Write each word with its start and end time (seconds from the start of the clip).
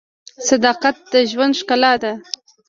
•صداقت 0.49 0.97
د 1.11 1.13
ژوند 1.31 1.53
ښکلا 1.59 1.93
ده. 2.03 2.13